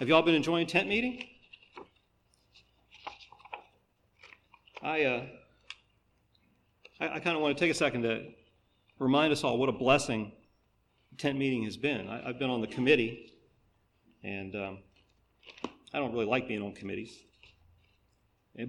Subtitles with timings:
[0.00, 1.26] Have y'all been enjoying tent meeting?
[4.82, 5.26] I, uh,
[6.98, 8.28] I, I kind of want to take a second to
[8.98, 10.32] remind us all what a blessing
[11.18, 12.08] tent meeting has been.
[12.08, 13.34] I, have been on the committee,
[14.24, 14.78] and um,
[15.92, 17.14] I don't really like being on committees,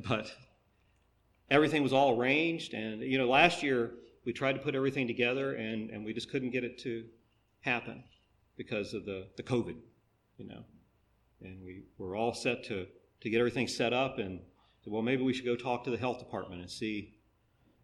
[0.10, 0.36] but
[1.50, 2.74] everything was all arranged.
[2.74, 3.92] And, you know, last year
[4.26, 7.06] we tried to put everything together, and, and we just couldn't get it to
[7.62, 8.04] happen
[8.58, 9.78] because of the, the COVID,
[10.38, 10.66] you know.
[11.44, 12.88] And we were all set to,
[13.22, 14.40] to get everything set up and
[14.84, 17.16] said, well, maybe we should go talk to the health department and see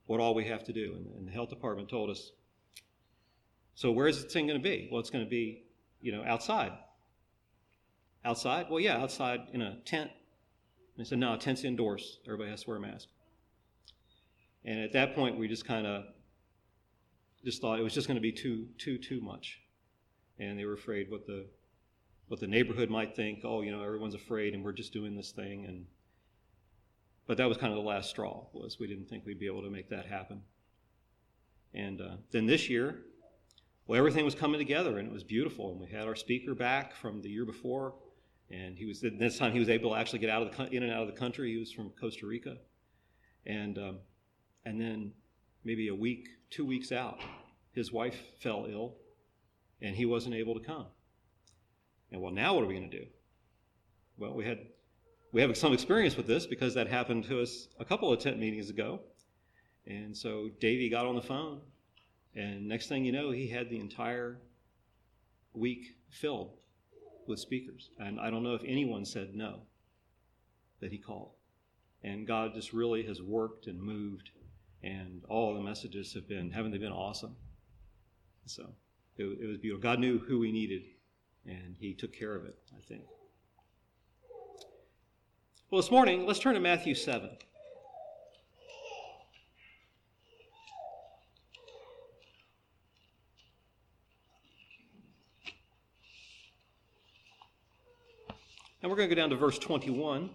[0.05, 0.93] what all we have to do.
[0.95, 2.31] And, and the health department told us,
[3.75, 4.89] so where's this thing going to be?
[4.91, 5.63] Well, it's going to be,
[6.01, 6.71] you know, outside.
[8.25, 8.67] Outside?
[8.69, 10.09] Well, yeah, outside in a tent.
[10.09, 12.19] And they said, no, tent's indoors.
[12.25, 13.07] Everybody has to wear a mask.
[14.65, 16.05] And at that point, we just kind of
[17.45, 19.61] just thought it was just going to be too, too, too much.
[20.39, 21.45] And they were afraid what the
[22.27, 23.41] what the neighborhood might think.
[23.43, 25.65] Oh, you know, everyone's afraid, and we're just doing this thing.
[25.65, 25.85] And
[27.25, 28.45] but that was kind of the last straw.
[28.53, 30.41] Was we didn't think we'd be able to make that happen.
[31.73, 33.03] And uh, then this year,
[33.85, 35.71] well, everything was coming together, and it was beautiful.
[35.71, 37.93] And we had our speaker back from the year before,
[38.49, 40.83] and he was this time he was able to actually get out of the in
[40.83, 41.51] and out of the country.
[41.51, 42.57] He was from Costa Rica,
[43.45, 43.97] and um,
[44.65, 45.13] and then
[45.63, 47.19] maybe a week, two weeks out,
[47.71, 48.95] his wife fell ill,
[49.81, 50.87] and he wasn't able to come.
[52.11, 53.05] And well, now what are we going to do?
[54.17, 54.59] Well, we had
[55.31, 58.39] we have some experience with this because that happened to us a couple of tent
[58.39, 59.01] meetings ago.
[59.85, 61.61] And so Davey got on the phone,
[62.35, 64.39] and next thing you know, he had the entire
[65.53, 66.51] week filled
[67.27, 67.89] with speakers.
[67.99, 69.61] And I don't know if anyone said no
[70.79, 71.31] that he called.
[72.03, 74.29] And God just really has worked and moved,
[74.83, 77.35] and all the messages have been, haven't they been awesome?
[78.45, 78.69] So
[79.17, 79.81] it, it was beautiful.
[79.81, 80.83] God knew who we needed,
[81.47, 83.03] and He took care of it, I think.
[85.69, 87.29] Well, this morning, let's turn to Matthew 7.
[98.81, 100.29] And we're going to go down to verse 21.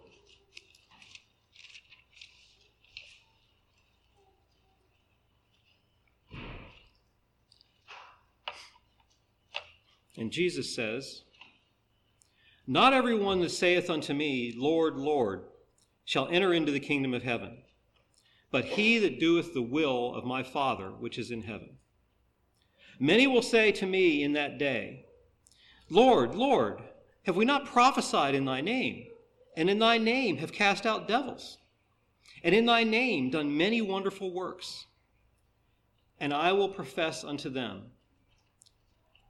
[10.22, 11.22] And Jesus says,
[12.64, 15.46] not everyone that saith unto me, Lord, Lord,
[16.04, 17.58] shall enter into the kingdom of heaven,
[18.52, 21.70] but he that doeth the will of my Father which is in heaven.
[23.00, 25.06] Many will say to me in that day,
[25.90, 26.78] Lord, Lord,
[27.24, 29.06] have we not prophesied in thy name,
[29.56, 31.58] and in thy name have cast out devils,
[32.44, 34.86] and in thy name done many wonderful works?
[36.20, 37.86] And I will profess unto them,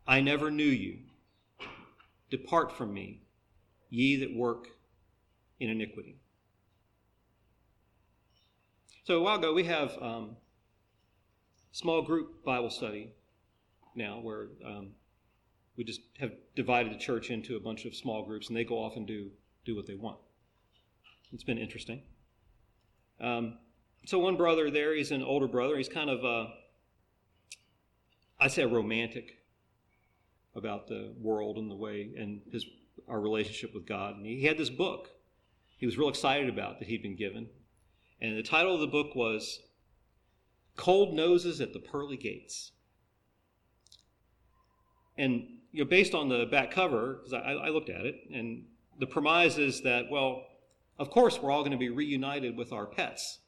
[0.06, 0.98] I never knew you.
[2.30, 3.22] Depart from me,
[3.90, 4.68] ye that work
[5.60, 6.16] in iniquity.
[9.04, 10.36] So a while ago, we have um,
[11.72, 13.12] small group Bible study
[13.94, 14.90] now where um,
[15.76, 18.76] we just have divided the church into a bunch of small groups and they go
[18.76, 19.30] off and do,
[19.64, 20.18] do what they want.
[21.32, 22.02] It's been interesting.
[23.20, 23.58] Um,
[24.06, 25.76] so one brother there, he's an older brother.
[25.76, 26.50] He's kind of, uh,
[28.40, 29.41] I'd say, a romantic
[30.54, 32.66] about the world and the way and his
[33.08, 34.16] our relationship with God.
[34.16, 35.10] And he had this book
[35.82, 37.48] he was real excited about that he'd been given.
[38.20, 39.58] And the title of the book was
[40.76, 42.70] Cold Noses at the Pearly Gates.
[45.18, 48.64] And you know, based on the back cover, because I, I looked at it, and
[49.00, 50.44] the premise is that, well,
[51.00, 53.40] of course, we're all going to be reunited with our pets,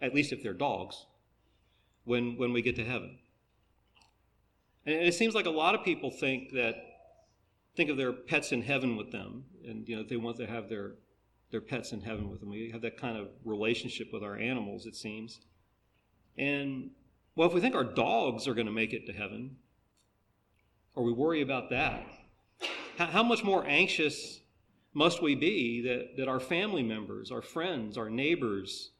[0.00, 1.04] at least if they're dogs,
[2.04, 3.18] when, when we get to heaven.
[4.86, 6.76] And it seems like a lot of people think that
[7.76, 10.68] think of their pets in heaven with them, and you know they want to have
[10.68, 10.92] their
[11.50, 12.50] their pets in heaven with them.
[12.50, 15.40] We have that kind of relationship with our animals, it seems.
[16.36, 16.90] And
[17.36, 19.56] well, if we think our dogs are going to make it to heaven,
[20.94, 22.04] or we worry about that,
[22.98, 24.40] how, how much more anxious
[24.92, 28.90] must we be that, that our family members, our friends, our neighbors,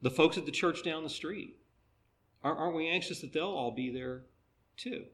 [0.00, 1.56] the folks at the church down the street,
[2.44, 4.22] aren't we anxious that they'll all be there
[4.76, 5.04] too?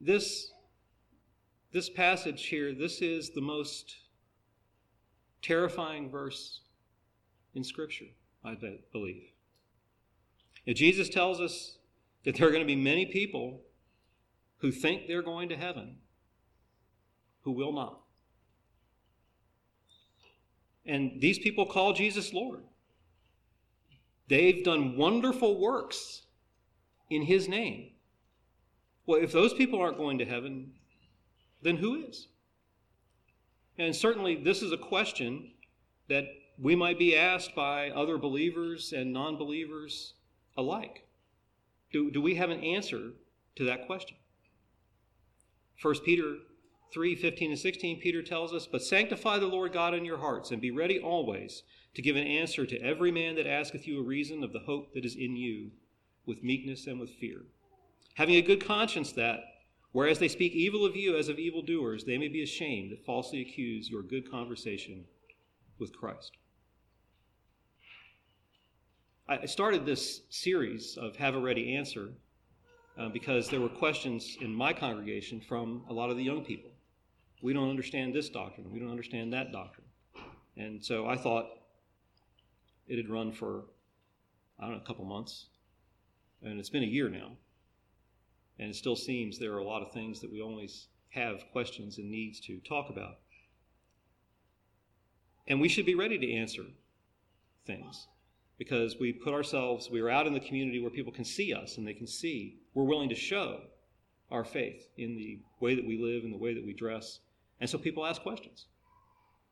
[0.00, 0.52] This,
[1.72, 3.96] this passage here, this is the most
[5.42, 6.60] terrifying verse
[7.54, 8.06] in Scripture,
[8.44, 8.56] I
[8.92, 9.30] believe.
[10.66, 11.78] If Jesus tells us
[12.24, 13.62] that there are going to be many people
[14.58, 15.96] who think they're going to heaven
[17.42, 18.00] who will not.
[20.84, 22.62] And these people call Jesus Lord.
[24.28, 26.22] They've done wonderful works
[27.08, 27.92] in his name.
[29.08, 30.72] Well, if those people aren't going to heaven,
[31.62, 32.28] then who is?
[33.78, 35.52] And certainly, this is a question
[36.10, 36.26] that
[36.58, 40.12] we might be asked by other believers and non believers
[40.58, 41.06] alike.
[41.90, 43.12] Do, do we have an answer
[43.56, 44.18] to that question?
[45.80, 46.36] 1 Peter
[46.92, 50.50] 3 15 and 16, Peter tells us, But sanctify the Lord God in your hearts,
[50.50, 51.62] and be ready always
[51.94, 54.92] to give an answer to every man that asketh you a reason of the hope
[54.92, 55.70] that is in you,
[56.26, 57.46] with meekness and with fear.
[58.18, 59.44] Having a good conscience that,
[59.92, 63.40] whereas they speak evil of you as of evildoers, they may be ashamed that falsely
[63.40, 65.04] accuse your good conversation
[65.78, 66.32] with Christ.
[69.28, 72.08] I started this series of Have a Ready Answer
[72.98, 76.72] uh, because there were questions in my congregation from a lot of the young people.
[77.40, 78.72] We don't understand this doctrine.
[78.72, 79.86] We don't understand that doctrine.
[80.56, 81.46] And so I thought
[82.88, 83.66] it had run for,
[84.58, 85.46] I don't know, a couple months.
[86.42, 87.36] And it's been a year now.
[88.58, 91.98] And it still seems there are a lot of things that we always have questions
[91.98, 93.18] and needs to talk about.
[95.46, 96.64] And we should be ready to answer
[97.66, 98.08] things
[98.58, 101.78] because we put ourselves, we are out in the community where people can see us
[101.78, 103.60] and they can see we're willing to show
[104.30, 107.20] our faith in the way that we live, and the way that we dress,
[107.60, 108.66] and so people ask questions.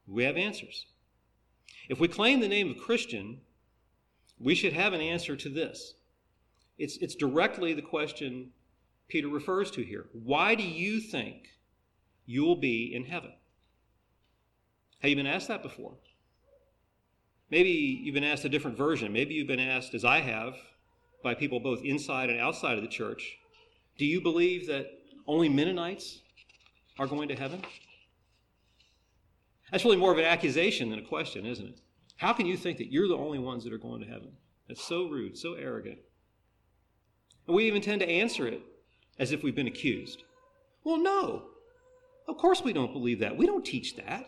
[0.06, 0.86] We have answers.
[1.88, 3.40] If we claim the name of Christian,
[4.38, 5.94] we should have an answer to this.
[6.78, 8.50] It's, it's directly the question
[9.08, 10.06] Peter refers to here.
[10.12, 11.48] Why do you think
[12.24, 13.32] you'll be in heaven?
[15.00, 15.94] Have you been asked that before?
[17.50, 19.12] Maybe you've been asked a different version.
[19.12, 20.56] Maybe you've been asked, as I have,
[21.22, 23.38] by people both inside and outside of the church,
[23.98, 24.86] do you believe that
[25.26, 26.22] only Mennonites
[26.98, 27.62] are going to heaven?
[29.70, 31.80] That's really more of an accusation than a question, isn't it?
[32.16, 34.32] How can you think that you're the only ones that are going to heaven?
[34.68, 35.98] That's so rude, so arrogant.
[37.46, 38.62] And we even tend to answer it
[39.18, 40.24] as if we've been accused.
[40.84, 41.48] Well, no.
[42.28, 43.36] Of course we don't believe that.
[43.36, 44.26] We don't teach that.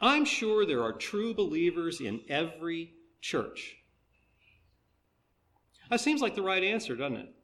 [0.00, 3.76] I'm sure there are true believers in every church.
[5.90, 7.34] That seems like the right answer, doesn't it?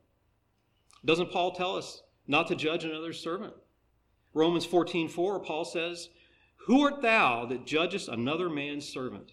[1.04, 3.54] Doesn't Paul tell us not to judge another servant?
[4.32, 6.08] Romans 14:4 Paul says,
[6.66, 9.32] who art thou that judgest another man's servant?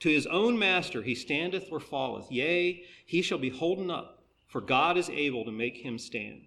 [0.00, 2.30] To his own master he standeth or falleth.
[2.30, 4.21] Yea, he shall be holden up,
[4.52, 6.42] for God is able to make him stand.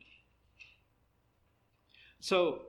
[2.20, 2.62] So,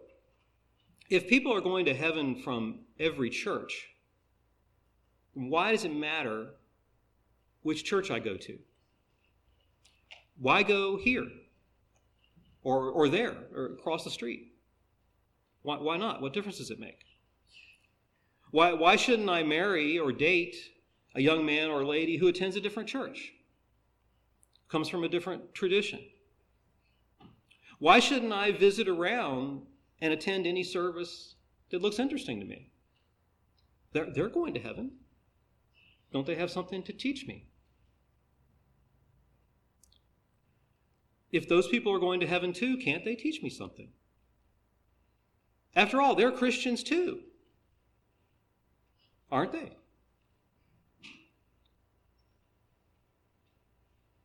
[1.10, 3.88] if people are going to heaven from every church,
[5.34, 6.54] why does it matter
[7.62, 8.58] which church I go to?
[10.38, 11.26] Why go here
[12.64, 14.52] or, or there or across the street?
[15.62, 16.22] Why, why not?
[16.22, 17.04] What difference does it make?
[18.52, 20.56] Why, why shouldn't I marry or date
[21.14, 23.32] a young man or lady who attends a different church,
[24.68, 26.00] comes from a different tradition?
[27.78, 29.62] Why shouldn't I visit around
[30.00, 31.34] and attend any service
[31.70, 32.70] that looks interesting to me?
[33.92, 34.92] They're, they're going to heaven.
[36.12, 37.46] Don't they have something to teach me?
[41.32, 43.88] If those people are going to heaven too, can't they teach me something?
[45.74, 47.20] After all, they're Christians too
[49.30, 49.72] aren't they?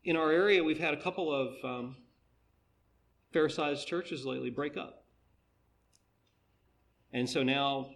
[0.04, 1.96] In our area, we've had a couple of um,
[3.32, 5.06] fair sized churches lately break up.
[7.14, 7.92] And so now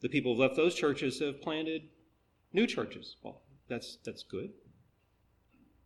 [0.00, 1.82] the people who left those churches have planted
[2.52, 3.16] new churches.
[3.22, 4.50] Well, that's, that's good.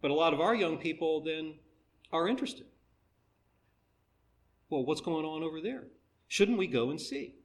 [0.02, 1.54] But a lot of our young people then
[2.12, 2.66] are interested.
[4.68, 5.84] Well, what's going on over there?
[6.28, 7.36] Shouldn't we go and see?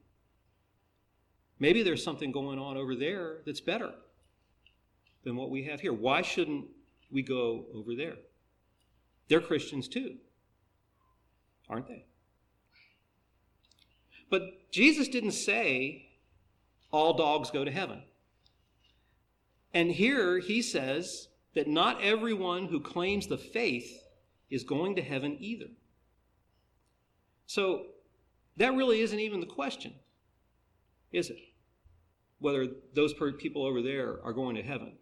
[1.59, 3.91] Maybe there's something going on over there that's better
[5.23, 5.93] than what we have here.
[5.93, 6.65] Why shouldn't
[7.11, 8.15] we go over there?
[9.27, 10.17] They're Christians too,
[11.69, 12.05] aren't they?
[14.29, 16.09] But Jesus didn't say
[16.91, 18.03] all dogs go to heaven.
[19.73, 24.03] And here he says that not everyone who claims the faith
[24.49, 25.67] is going to heaven either.
[27.45, 27.87] So
[28.57, 29.93] that really isn't even the question,
[31.11, 31.37] is it?
[32.41, 34.93] whether those people over there are going to heaven.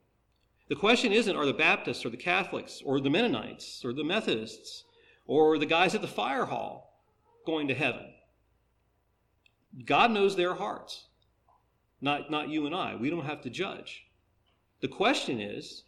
[0.70, 4.86] The question isn't are the Baptists or the Catholics or the Mennonites or the Methodists
[5.26, 7.04] or the guys at the fire hall
[7.46, 8.14] going to heaven.
[9.86, 11.08] God knows their hearts,
[12.02, 12.96] not, not you and I.
[12.96, 14.06] We don't have to judge.
[14.82, 15.84] The question is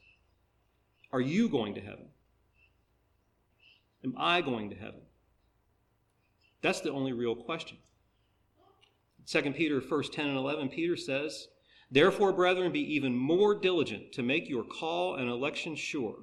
[1.13, 2.07] are you going to heaven?
[4.03, 5.01] Am I going to heaven?
[6.61, 7.77] That's the only real question.
[9.27, 11.47] 2 Peter 1 10 and 11, Peter says,
[11.91, 16.19] Therefore, brethren, be even more diligent to make your call and election sure.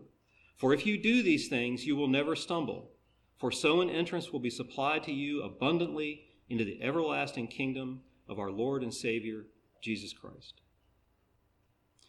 [0.57, 2.91] For if you do these things, you will never stumble.
[3.39, 8.39] For so an entrance will be supplied to you abundantly into the everlasting kingdom of
[8.39, 9.45] our Lord and Savior,
[9.83, 10.61] Jesus Christ.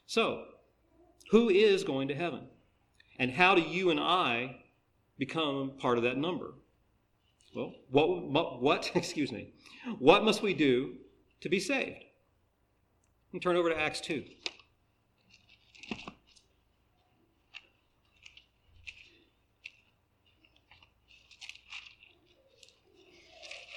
[0.07, 0.45] So,
[1.29, 2.47] who is going to heaven?
[3.19, 4.63] And how do you and I
[5.19, 6.53] become part of that number?
[7.53, 9.53] Well, what, what, excuse me,
[9.99, 10.95] what must we do
[11.41, 12.05] to be saved?
[13.31, 14.23] And turn over to Acts 2.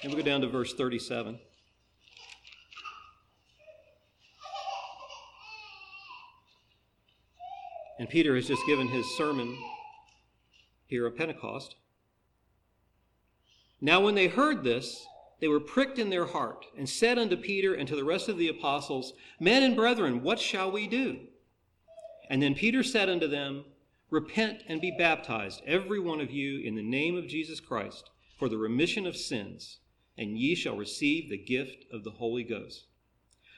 [0.03, 1.39] And we go down to verse 37.
[7.99, 9.55] And Peter has just given his sermon
[10.87, 11.75] here at Pentecost.
[13.79, 15.05] Now, when they heard this,
[15.43, 18.37] they were pricked in their heart and said unto Peter and to the rest of
[18.37, 21.19] the apostles, Men and brethren, what shall we do?
[22.29, 23.65] And then Peter said unto them,
[24.09, 28.09] Repent and be baptized, every one of you, in the name of Jesus Christ,
[28.39, 29.79] for the remission of sins,
[30.17, 32.85] and ye shall receive the gift of the Holy Ghost.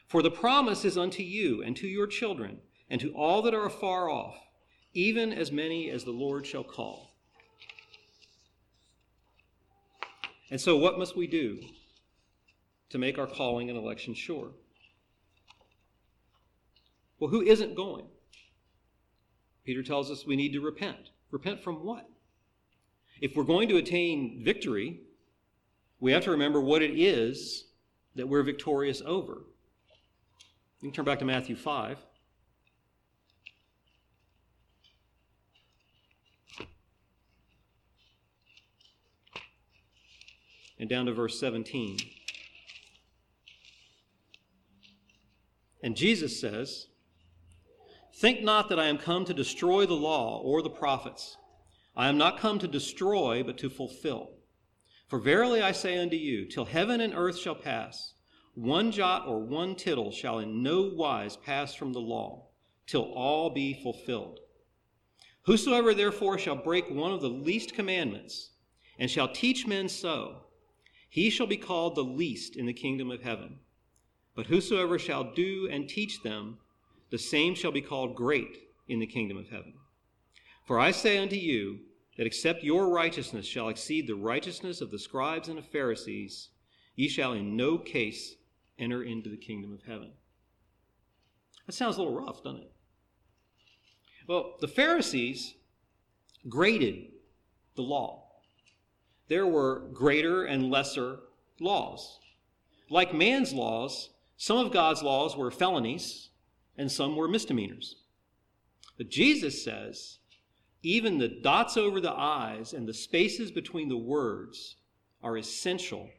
[0.08, 3.68] For the promise is unto you and to your children and to all that are
[3.68, 4.40] afar off,
[4.96, 7.15] even as many as the Lord shall call.
[10.52, 11.60] And so, what must we do
[12.90, 14.52] to make our calling and election sure?
[17.20, 18.06] Well, who isn't going?
[19.66, 21.10] Peter tells us we need to repent.
[21.32, 22.08] Repent from what?
[23.22, 25.00] If we're going to attain victory,
[26.00, 27.66] we have to remember what it is
[28.16, 29.44] that we're victorious over.
[30.82, 31.98] You can turn back to Matthew 5.
[40.80, 41.98] And down to verse 17.
[45.82, 46.88] And Jesus says,
[48.16, 51.38] Think not that I am come to destroy the law or the prophets.
[51.96, 54.32] I am not come to destroy, but to fulfill.
[55.08, 58.14] For verily I say unto you, till heaven and earth shall pass,
[58.56, 62.48] one jot or one tittle shall in no wise pass from the law,
[62.88, 64.40] till all be fulfilled.
[65.44, 68.52] Whosoever therefore shall break one of the least commandments,
[68.98, 70.45] and shall teach men so,
[71.16, 73.58] he shall be called the least in the kingdom of heaven.
[74.36, 76.58] But whosoever shall do and teach them,
[77.10, 79.76] the same shall be called great in the kingdom of heaven.
[80.68, 81.80] For I say unto you,
[82.18, 86.50] that except your righteousness shall exceed the righteousness of the scribes and the Pharisees,
[86.98, 88.36] ye shall in no case
[88.78, 90.12] enter into the kingdom of heaven.
[91.66, 92.74] That sounds a little rough, doesn't it?
[94.28, 95.54] Well, the Pharisees
[96.50, 97.06] graded
[97.78, 98.25] the law
[99.28, 101.20] there were greater and lesser
[101.60, 102.20] laws.
[102.90, 106.30] Like man's laws, some of God's laws were felonies
[106.78, 107.96] and some were misdemeanors.
[108.98, 110.20] But Jesus says
[110.84, 114.76] even the dots over the I's and the spaces between the words
[115.24, 116.10] are essential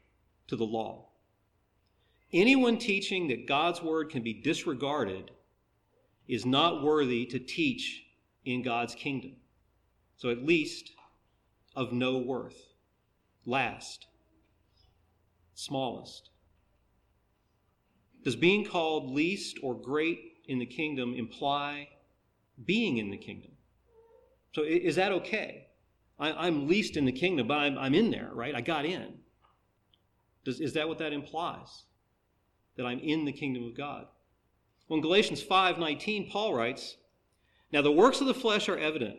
[0.48, 1.06] to the law.
[2.32, 5.30] Anyone teaching that God's word can be disregarded
[6.26, 8.06] is not worthy to teach
[8.44, 9.36] in God's kingdom.
[10.16, 10.90] So, at least
[11.76, 12.72] of no worth
[13.46, 14.06] last,
[15.54, 16.30] smallest.
[18.24, 21.88] Does being called least or great in the kingdom imply
[22.64, 23.52] being in the kingdom?
[24.52, 25.68] So is that okay?
[26.18, 28.54] I, am least in the kingdom, but I'm, I'm in there, right?
[28.54, 29.18] I got in.
[30.44, 31.84] Does, is that what that implies?
[32.76, 34.06] That I'm in the kingdom of God?
[34.88, 36.96] Well, in Galatians 5:19, Paul writes,
[37.72, 39.18] Now the works of the flesh are evident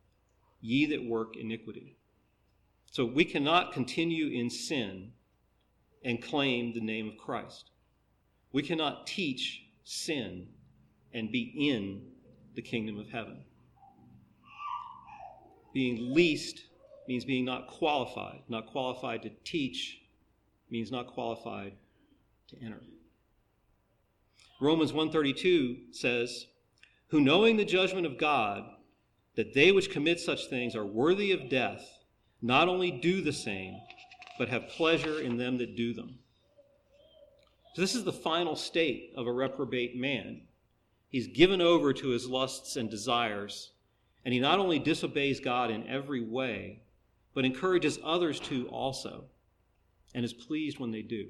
[0.61, 1.97] ye that work iniquity.
[2.91, 5.13] So we cannot continue in sin
[6.03, 7.71] and claim the name of Christ.
[8.51, 10.47] We cannot teach sin
[11.13, 12.01] and be in
[12.55, 13.43] the kingdom of heaven.
[15.73, 16.65] Being least
[17.07, 18.41] means being not qualified.
[18.49, 20.01] Not qualified to teach
[20.69, 21.73] means not qualified
[22.49, 22.81] to enter.
[24.59, 26.47] Romans 132 says,
[27.07, 28.75] "Who knowing the judgment of God
[29.35, 31.99] that they which commit such things are worthy of death,
[32.41, 33.79] not only do the same,
[34.37, 36.19] but have pleasure in them that do them.
[37.73, 40.41] So, this is the final state of a reprobate man.
[41.07, 43.71] He's given over to his lusts and desires,
[44.25, 46.81] and he not only disobeys God in every way,
[47.33, 49.25] but encourages others to also,
[50.13, 51.29] and is pleased when they do.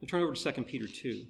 [0.00, 1.26] We turn over to 2 Peter 2.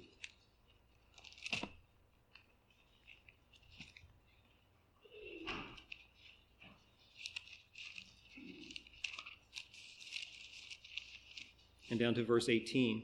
[11.91, 13.03] And down to verse 18.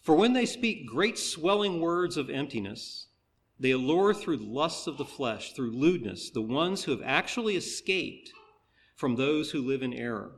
[0.00, 3.08] For when they speak great swelling words of emptiness,
[3.60, 8.32] they allure through lusts of the flesh, through lewdness, the ones who have actually escaped
[8.96, 10.32] from those who live in error.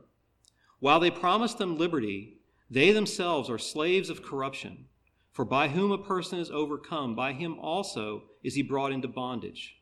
[0.79, 2.39] While they promise them liberty,
[2.69, 4.87] they themselves are slaves of corruption.
[5.31, 9.80] For by whom a person is overcome, by him also is he brought into bondage.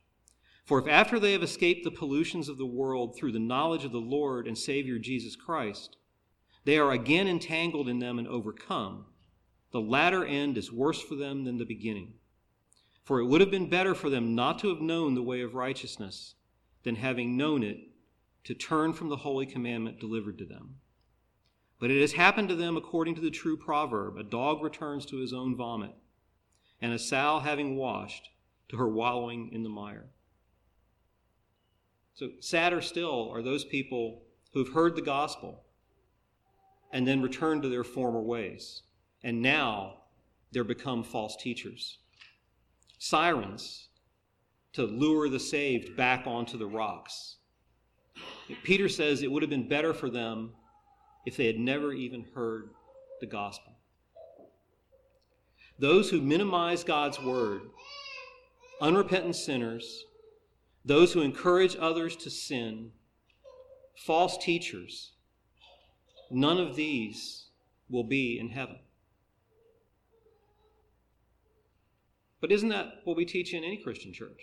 [0.69, 3.91] For if after they have escaped the pollutions of the world through the knowledge of
[3.91, 5.97] the Lord and Savior Jesus Christ,
[6.63, 9.07] they are again entangled in them and overcome,
[9.71, 12.13] the latter end is worse for them than the beginning.
[13.03, 15.55] For it would have been better for them not to have known the way of
[15.55, 16.35] righteousness
[16.83, 17.79] than having known it
[18.43, 20.75] to turn from the holy commandment delivered to them.
[21.79, 25.17] But it has happened to them according to the true proverb a dog returns to
[25.17, 25.95] his own vomit,
[26.79, 28.29] and a sow having washed
[28.67, 30.11] to her wallowing in the mire.
[32.19, 35.63] So, sadder still are those people who've heard the gospel
[36.91, 38.81] and then returned to their former ways
[39.23, 39.99] and now
[40.51, 41.99] they're become false teachers.
[42.97, 43.87] Sirens
[44.73, 47.37] to lure the saved back onto the rocks.
[48.63, 50.51] Peter says it would have been better for them
[51.25, 52.71] if they had never even heard
[53.21, 53.71] the gospel.
[55.79, 57.61] Those who minimize God's word,
[58.81, 60.03] unrepentant sinners,
[60.85, 62.91] those who encourage others to sin,
[63.95, 65.11] false teachers,
[66.31, 67.47] none of these
[67.89, 68.79] will be in heaven.
[72.41, 74.41] But isn't that what we teach in any Christian church?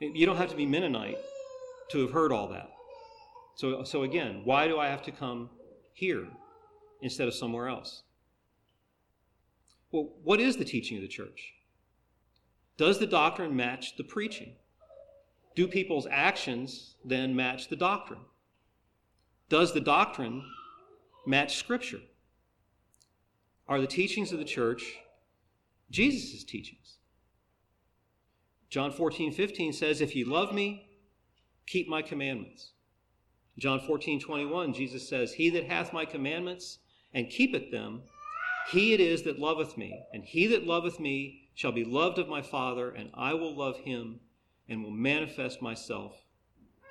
[0.00, 1.18] You don't have to be Mennonite
[1.90, 2.70] to have heard all that.
[3.56, 5.50] So, so again, why do I have to come
[5.92, 6.26] here
[7.02, 8.02] instead of somewhere else?
[9.92, 11.54] Well, what is the teaching of the church?
[12.76, 14.54] Does the doctrine match the preaching?
[15.54, 18.20] Do people's actions then match the doctrine?
[19.48, 20.44] Does the doctrine
[21.26, 22.00] match Scripture?
[23.68, 24.98] Are the teachings of the church
[25.94, 26.98] Jesus' teachings.
[28.68, 30.88] John 14, 15 says, If ye love me,
[31.66, 32.72] keep my commandments.
[33.58, 36.78] John 14, 21, Jesus says, He that hath my commandments
[37.12, 38.02] and keepeth them,
[38.72, 42.28] he it is that loveth me, and he that loveth me shall be loved of
[42.28, 44.20] my Father, and I will love him
[44.68, 46.16] and will manifest myself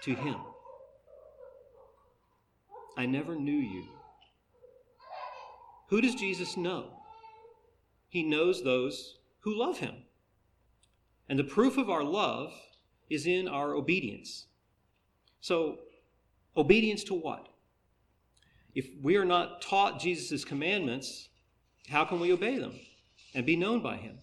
[0.01, 0.37] to him.
[2.97, 3.85] I never knew you.
[5.87, 6.99] Who does Jesus know?
[8.09, 9.95] He knows those who love him.
[11.27, 12.53] And the proof of our love
[13.09, 14.45] is in our obedience.
[15.41, 15.79] So,
[16.55, 17.49] obedience to what?
[18.75, 21.29] If we are not taught Jesus' commandments,
[21.89, 22.73] how can we obey them
[23.35, 24.19] and be known by him?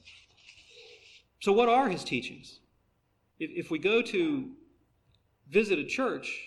[1.40, 2.60] So, what are his teachings?
[3.38, 4.50] If, if we go to
[5.48, 6.44] visit a church,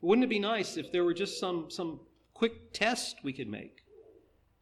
[0.00, 2.00] wouldn't it be nice if there were just some, some
[2.34, 3.80] quick test we could make?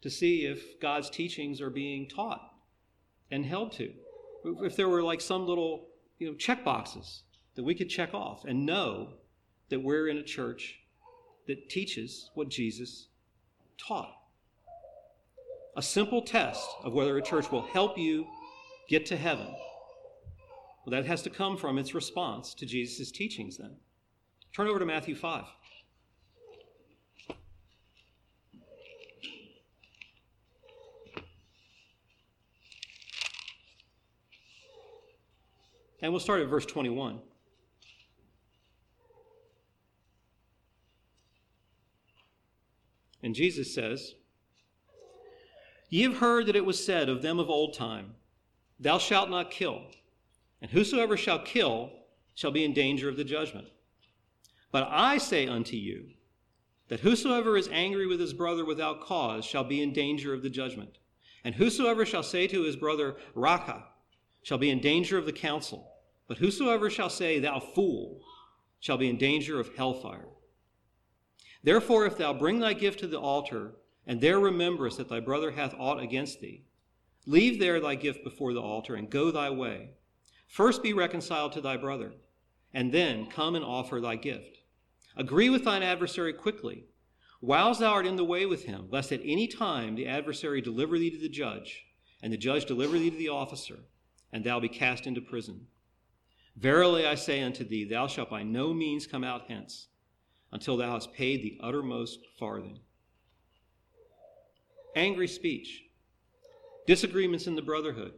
[0.03, 2.53] to see if God's teachings are being taught
[3.31, 3.92] and held to.
[4.44, 7.23] If there were like some little, you know, check boxes
[7.57, 9.14] that we could check off and know
[9.68, 10.79] that we're in a church
[11.47, 13.09] that teaches what Jesus
[13.77, 14.14] taught.
[15.77, 18.27] A simple test of whether a church will help you
[18.88, 19.55] get to heaven.
[20.85, 23.77] Well, that has to come from its response to Jesus' teachings then.
[24.55, 25.44] Turn over to Matthew 5.
[36.01, 37.20] And we'll start at verse 21.
[43.22, 44.14] And Jesus says,
[45.90, 48.14] Ye have heard that it was said of them of old time,
[48.80, 49.82] Thou shalt not kill,
[50.60, 51.90] and whosoever shall kill
[52.34, 53.68] shall be in danger of the judgment.
[54.70, 56.10] But I say unto you,
[56.88, 60.50] that whosoever is angry with his brother without cause shall be in danger of the
[60.50, 60.98] judgment.
[61.44, 63.84] And whosoever shall say to his brother, Raca,
[64.42, 65.90] shall be in danger of the council.
[66.26, 68.20] But whosoever shall say, Thou fool,
[68.80, 70.28] shall be in danger of hellfire.
[71.62, 73.72] Therefore, if thou bring thy gift to the altar,
[74.06, 76.64] and there rememberest that thy brother hath aught against thee,
[77.26, 79.90] leave there thy gift before the altar, and go thy way.
[80.46, 82.12] First be reconciled to thy brother,
[82.72, 84.59] and then come and offer thy gift.
[85.16, 86.85] Agree with thine adversary quickly,
[87.40, 90.98] whiles thou art in the way with him, lest at any time the adversary deliver
[90.98, 91.85] thee to the judge,
[92.22, 93.78] and the judge deliver thee to the officer,
[94.33, 95.66] and thou be cast into prison.
[96.57, 99.88] Verily I say unto thee, thou shalt by no means come out hence
[100.50, 102.81] until thou hast paid the uttermost farthing.
[104.96, 105.85] Angry speech,
[106.88, 108.14] disagreements in the brotherhood,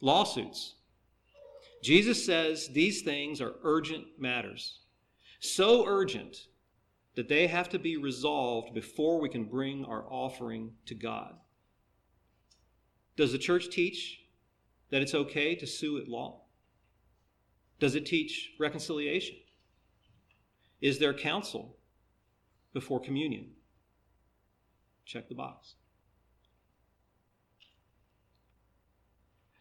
[0.00, 0.76] lawsuits.
[1.82, 4.78] Jesus says these things are urgent matters,
[5.40, 6.46] so urgent
[7.16, 11.34] that they have to be resolved before we can bring our offering to God.
[13.16, 14.20] Does the church teach
[14.90, 16.42] that it's okay to sue at law?
[17.80, 19.34] Does it teach reconciliation?
[20.80, 21.76] Is there counsel
[22.72, 23.46] before communion?
[25.04, 25.74] Check the box.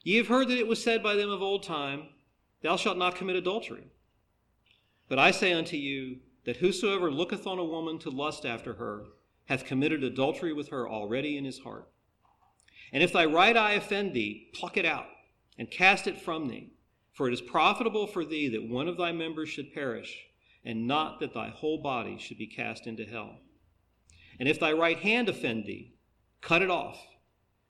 [0.03, 2.07] Ye have heard that it was said by them of old time,
[2.61, 3.87] Thou shalt not commit adultery.
[5.07, 9.05] But I say unto you that whosoever looketh on a woman to lust after her
[9.45, 11.89] hath committed adultery with her already in his heart.
[12.91, 15.07] And if thy right eye offend thee, pluck it out
[15.57, 16.71] and cast it from thee.
[17.13, 20.27] For it is profitable for thee that one of thy members should perish,
[20.63, 23.39] and not that thy whole body should be cast into hell.
[24.39, 25.95] And if thy right hand offend thee,
[26.41, 27.05] cut it off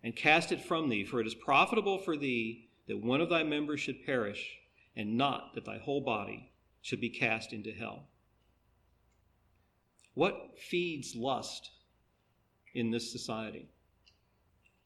[0.03, 3.43] and cast it from thee, for it is profitable for thee that one of thy
[3.43, 4.57] members should perish,
[4.95, 8.07] and not that thy whole body should be cast into hell.
[10.13, 11.71] What feeds lust
[12.73, 13.69] in this society?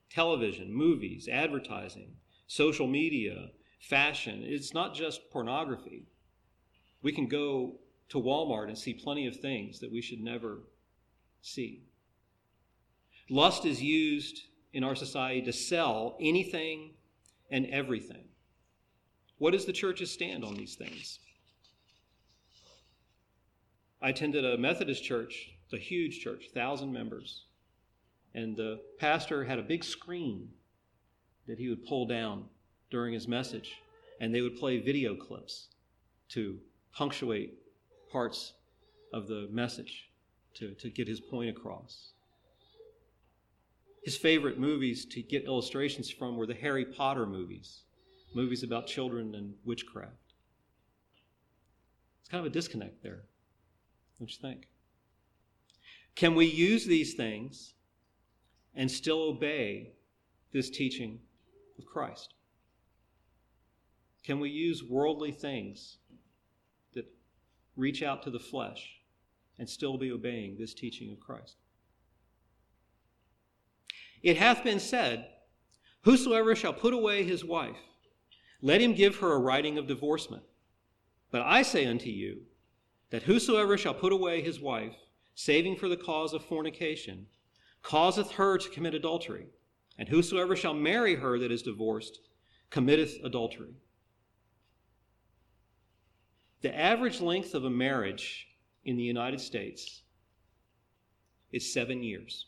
[0.10, 2.16] Television, movies, advertising,
[2.48, 3.50] social media,
[3.80, 4.44] fashion.
[4.44, 6.06] It's not just pornography.
[7.02, 10.60] We can go to Walmart and see plenty of things that we should never
[11.42, 11.84] see.
[13.30, 16.92] Lust is used in our society to sell anything
[17.52, 18.26] and everything.
[19.38, 21.20] What is the church's stand on these things?
[24.02, 27.46] I attended a Methodist church, it's a huge church, 1,000 members.
[28.36, 30.50] And the pastor had a big screen
[31.48, 32.46] that he would pull down
[32.90, 33.82] during his message,
[34.20, 35.68] and they would play video clips
[36.30, 36.58] to
[36.94, 37.54] punctuate
[38.12, 38.54] parts
[39.14, 40.10] of the message
[40.56, 42.14] to, to get his point across.
[44.04, 47.84] His favorite movies to get illustrations from were the Harry Potter movies,
[48.34, 50.34] movies about children and witchcraft.
[52.20, 53.24] It's kind of a disconnect there,
[54.20, 54.68] don't you think?
[56.16, 57.74] Can we use these things
[58.76, 59.94] and still obey
[60.52, 61.20] this teaching
[61.80, 62.34] of Christ?
[64.24, 65.98] Can we use worldly things
[66.94, 67.06] that
[67.76, 68.98] reach out to the flesh
[69.60, 71.56] and still be obeying this teaching of Christ?
[74.24, 75.28] It hath been said,
[76.02, 77.78] Whosoever shall put away his wife,
[78.62, 80.44] let him give her a writing of divorcement.
[81.30, 82.44] But I say unto you,
[83.10, 84.96] that whosoever shall put away his wife,
[85.36, 87.28] saving for the cause of fornication,
[87.82, 89.48] causeth her to commit adultery.
[89.98, 92.20] And whosoever shall marry her that is divorced,
[92.70, 93.76] committeth adultery.
[96.62, 98.48] The average length of a marriage
[98.86, 100.02] in the United States
[101.52, 102.48] is seven years.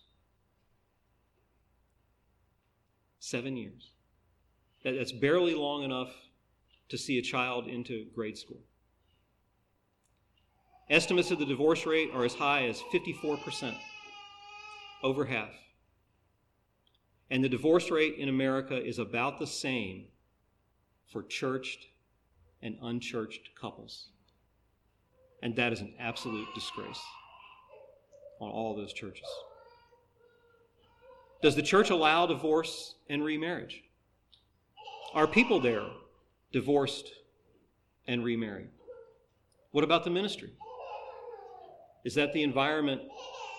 [3.26, 3.90] Seven years.
[4.84, 6.14] That's barely long enough
[6.90, 8.60] to see a child into grade school.
[10.92, 13.76] Estimates of the divorce rate are as high as 54%,
[15.02, 15.50] over half.
[17.32, 20.06] And the divorce rate in America is about the same
[21.12, 21.88] for churched
[22.62, 24.10] and unchurched couples.
[25.42, 27.02] And that is an absolute disgrace
[28.40, 29.26] on all those churches.
[31.46, 33.84] Does the church allow divorce and remarriage?
[35.14, 35.86] Are people there
[36.52, 37.08] divorced
[38.08, 38.70] and remarried?
[39.70, 40.54] What about the ministry?
[42.04, 43.04] Is that the environment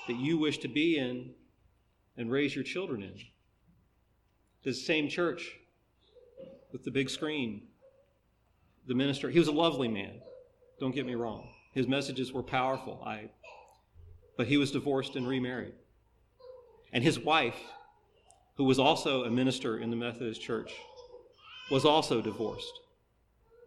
[0.09, 1.31] that you wish to be in
[2.17, 3.15] and raise your children in?
[4.65, 5.53] This same church
[6.73, 7.69] with the big screen
[8.89, 10.15] the minister, he was a lovely man.
[10.81, 11.51] Don't get me wrong.
[11.71, 13.01] His messages were powerful.
[13.07, 13.31] I,
[14.37, 15.75] but he was divorced and remarried.
[16.93, 17.55] And his wife,
[18.57, 20.73] who was also a minister in the Methodist Church,
[21.71, 22.81] was also divorced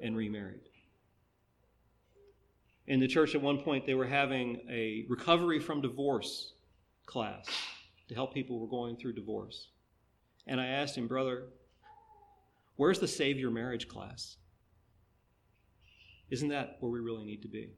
[0.01, 0.61] and remarried.
[2.87, 6.53] In the church, at one point, they were having a recovery from divorce
[7.05, 7.45] class
[8.07, 9.67] to help people who were going through divorce.
[10.47, 11.43] And I asked him, Brother,
[12.77, 14.37] where's the Save Your Marriage class?
[16.31, 17.69] Isn't that where we really need to be?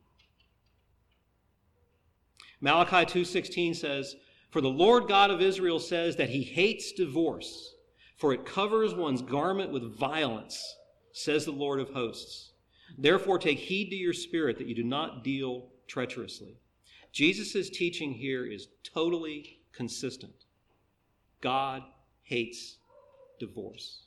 [2.61, 4.15] Malachi 2:16 says,
[4.51, 7.73] "For the Lord God of Israel says that he hates divorce,
[8.17, 10.75] for it covers one's garment with violence,
[11.11, 12.53] says the Lord of hosts.
[12.97, 16.59] Therefore take heed to your spirit that you do not deal treacherously."
[17.11, 20.45] Jesus' teaching here is totally consistent.
[21.39, 21.83] God
[22.21, 22.77] hates
[23.39, 24.05] divorce.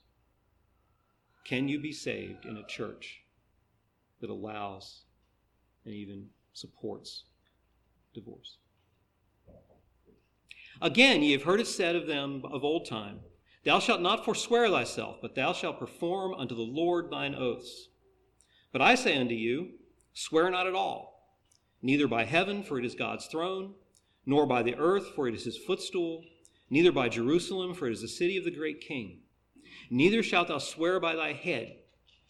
[1.45, 3.25] Can you be saved in a church
[4.21, 5.05] that allows
[5.85, 7.25] and even supports
[8.15, 8.57] divorce.
[10.81, 13.21] Again, ye have heard it said of them of old time,
[13.65, 17.89] Thou shalt not forswear thyself, but thou shalt perform unto the Lord thine oaths.
[18.73, 19.71] But I say unto you,
[20.13, 21.39] Swear not at all,
[21.83, 23.75] neither by heaven, for it is God's throne,
[24.27, 26.25] nor by the earth, for it is his footstool,
[26.71, 29.21] neither by Jerusalem, for it is the city of the great king.
[29.91, 31.77] Neither shalt thou swear by thy head,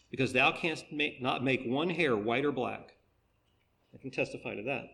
[0.09, 2.95] because thou canst make, not make one hair white or black.
[3.93, 4.85] I can testify to that.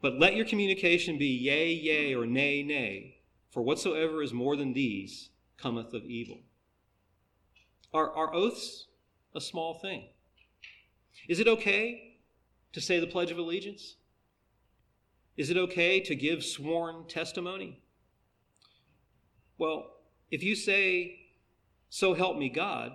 [0.00, 3.18] But let your communication be yea, yea, or nay, nay,
[3.50, 6.40] for whatsoever is more than these cometh of evil.
[7.94, 8.86] Are, are oaths
[9.34, 10.04] a small thing?
[11.28, 12.18] Is it okay
[12.72, 13.96] to say the Pledge of Allegiance?
[15.36, 17.82] Is it okay to give sworn testimony?
[19.58, 19.86] Well,
[20.30, 21.20] if you say,
[21.88, 22.92] So help me God,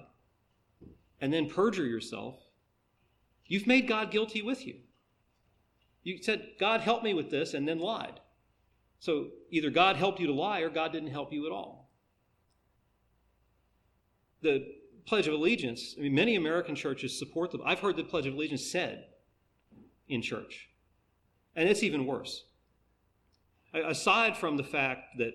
[1.20, 2.36] and then perjure yourself,
[3.46, 4.76] you've made God guilty with you.
[6.04, 8.20] You said, God help me with this, and then lied.
[9.00, 11.90] So either God helped you to lie or God didn't help you at all.
[14.42, 14.74] The
[15.06, 17.60] Pledge of Allegiance, I mean, many American churches support the.
[17.66, 19.06] I've heard the Pledge of Allegiance said
[20.08, 20.70] in church.
[21.56, 22.46] And it's even worse.
[23.74, 25.34] Aside from the fact that,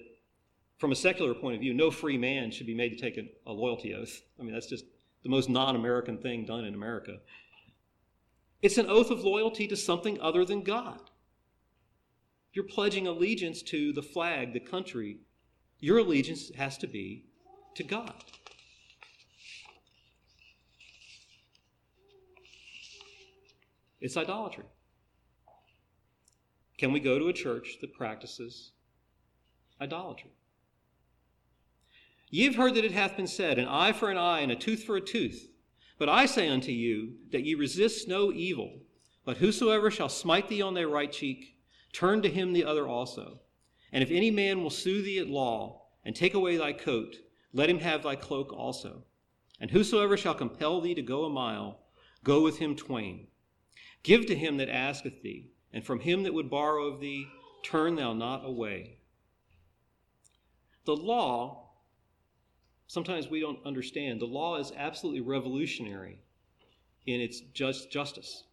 [0.79, 3.50] from a secular point of view, no free man should be made to take a,
[3.50, 4.20] a loyalty oath.
[4.38, 4.85] I mean, that's just
[5.22, 7.18] the most non American thing done in America.
[8.62, 11.00] It's an oath of loyalty to something other than God.
[12.52, 15.18] You're pledging allegiance to the flag, the country.
[15.78, 17.26] Your allegiance has to be
[17.74, 18.24] to God.
[24.00, 24.64] It's idolatry.
[26.78, 28.72] Can we go to a church that practices
[29.80, 30.30] idolatry?
[32.30, 34.56] Ye have heard that it hath been said, An eye for an eye, and a
[34.56, 35.50] tooth for a tooth.
[35.98, 38.80] But I say unto you, that ye resist no evil,
[39.24, 41.56] but whosoever shall smite thee on thy right cheek,
[41.92, 43.40] turn to him the other also.
[43.92, 47.16] And if any man will sue thee at law, and take away thy coat,
[47.52, 49.04] let him have thy cloak also.
[49.59, 51.80] And whosoever shall compel thee to go a mile,
[52.22, 53.28] go with him twain.
[54.02, 57.26] Give to him that asketh thee, and from him that would borrow of thee,
[57.64, 58.98] turn thou not away.
[60.85, 61.65] The law
[62.87, 64.20] sometimes we don't understand.
[64.20, 66.20] The law is absolutely revolutionary
[67.07, 68.44] in its just justice.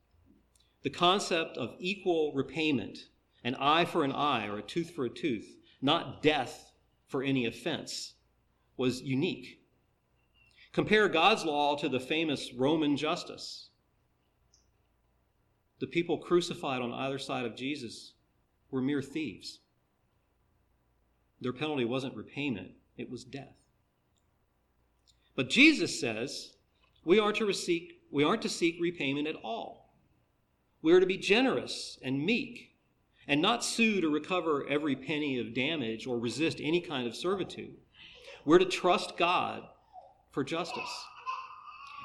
[0.84, 2.98] The concept of equal repayment,
[3.44, 6.72] an eye for an eye or a tooth for a tooth, not death
[7.08, 8.14] for any offense,
[8.78, 9.62] was unique.
[10.72, 13.70] Compare God's law to the famous Roman justice.
[15.80, 18.14] The people crucified on either side of Jesus
[18.72, 19.60] were mere thieves.
[21.42, 23.63] Their penalty wasn't repayment, it was death.
[25.36, 26.54] But Jesus says
[27.06, 29.94] we are to seek, we aren't to seek repayment at all.
[30.82, 32.76] We are to be generous and meek
[33.28, 37.76] and not sue to recover every penny of damage or resist any kind of servitude.
[38.46, 39.64] We're to trust God
[40.32, 41.06] for justice.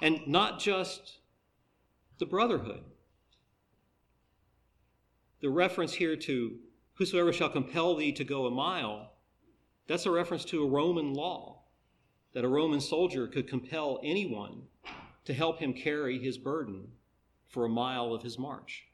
[0.01, 1.19] And not just
[2.19, 2.85] the brotherhood.
[5.41, 6.57] The reference here to
[6.95, 9.12] whosoever shall compel thee to go a mile,
[9.87, 11.58] that's a reference to a Roman law
[12.35, 14.62] that a Roman soldier could compel anyone
[15.25, 16.88] to help him carry his burden
[17.49, 18.85] for a mile of his march.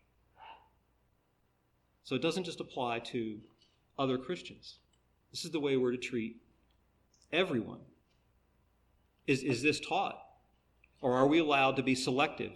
[2.05, 3.38] So it doesn't just apply to
[3.99, 4.79] other Christians.
[5.31, 6.37] This is the way we're to treat
[7.33, 7.81] everyone.
[9.27, 10.20] Is, is this taught?
[11.01, 12.53] Or are we allowed to be selective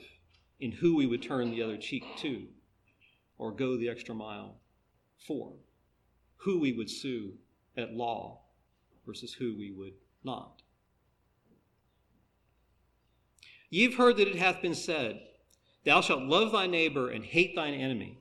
[0.61, 2.47] in who we would turn the other cheek to
[3.37, 4.57] or go the extra mile
[5.27, 5.53] for?
[6.39, 7.35] Who we would sue
[7.77, 8.41] at law
[9.07, 10.63] versus who we would not?
[13.71, 15.21] Ye have heard that it hath been said,
[15.85, 18.19] Thou shalt love thy neighbor and hate thine enemy.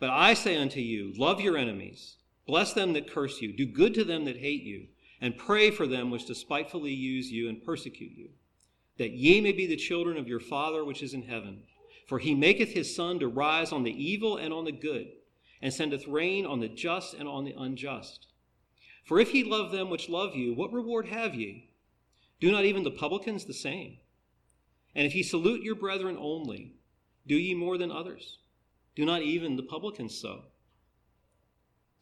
[0.00, 3.94] But I say unto you, Love your enemies, bless them that curse you, do good
[3.94, 4.86] to them that hate you,
[5.20, 8.30] and pray for them which despitefully use you and persecute you,
[8.98, 11.62] that ye may be the children of your Father which is in heaven.
[12.08, 15.08] For he maketh his sun to rise on the evil and on the good,
[15.62, 18.26] and sendeth rain on the just and on the unjust.
[19.04, 21.70] For if ye love them which love you, what reward have ye?
[22.40, 23.98] Do not even the publicans the same?
[24.94, 26.74] And if ye salute your brethren only,
[27.26, 28.38] do ye more than others?
[28.94, 30.44] Do not even the publicans so?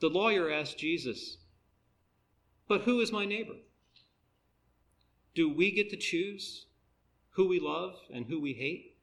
[0.01, 1.37] The lawyer asked Jesus,
[2.67, 3.57] But who is my neighbor?
[5.35, 6.67] Do we get to choose
[7.31, 8.97] who we love and who we hate?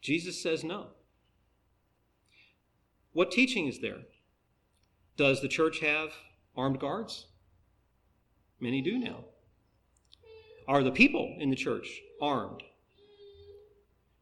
[0.00, 0.88] Jesus says no.
[3.12, 4.02] What teaching is there?
[5.16, 6.10] Does the church have
[6.56, 7.26] armed guards?
[8.60, 9.24] Many do now.
[10.68, 12.62] Are the people in the church armed?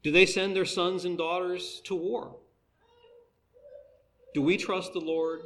[0.05, 2.37] Do they send their sons and daughters to war?
[4.35, 5.41] Do we trust the Lord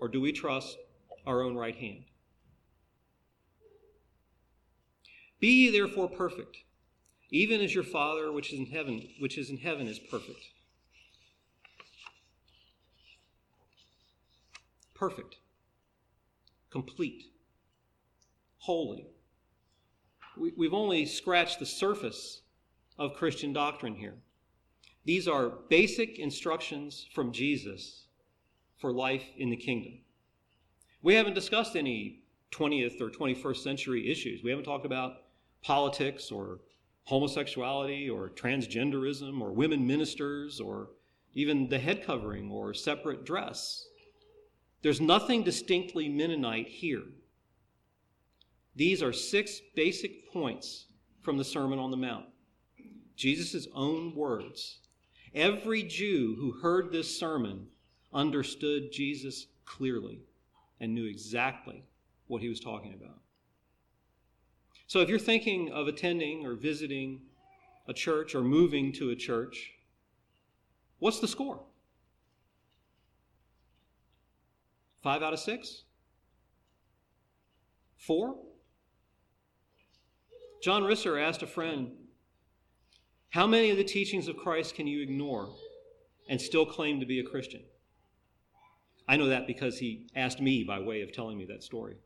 [0.00, 0.78] or do we trust
[1.26, 2.04] our own right hand?
[5.40, 6.58] Be ye therefore perfect,
[7.30, 10.44] even as your Father which is in heaven, which is in heaven is perfect.
[14.94, 15.38] Perfect,
[16.70, 17.32] complete,
[18.58, 19.08] holy.
[20.36, 22.42] We, we've only scratched the surface
[22.98, 24.14] of Christian doctrine here.
[25.04, 28.04] These are basic instructions from Jesus
[28.76, 30.00] for life in the kingdom.
[31.02, 32.20] We haven't discussed any
[32.52, 34.42] 20th or 21st century issues.
[34.42, 35.22] We haven't talked about
[35.62, 36.60] politics or
[37.04, 40.90] homosexuality or transgenderism or women ministers or
[41.34, 43.86] even the head covering or separate dress.
[44.82, 47.04] There's nothing distinctly Mennonite here.
[48.76, 50.86] These are six basic points
[51.22, 52.26] from the Sermon on the Mount.
[53.18, 54.78] Jesus' own words.
[55.34, 57.66] Every Jew who heard this sermon
[58.14, 60.20] understood Jesus clearly
[60.80, 61.82] and knew exactly
[62.28, 63.18] what he was talking about.
[64.86, 67.20] So if you're thinking of attending or visiting
[67.88, 69.72] a church or moving to a church,
[71.00, 71.60] what's the score?
[75.02, 75.82] Five out of six?
[77.96, 78.36] Four?
[80.62, 81.90] John Risser asked a friend,
[83.30, 85.50] How many of the teachings of Christ can you ignore
[86.28, 87.62] and still claim to be a Christian?
[89.06, 91.96] I know that because he asked me by way of telling me that story.